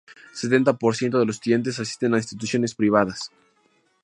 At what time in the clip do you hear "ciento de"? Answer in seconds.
0.95-1.27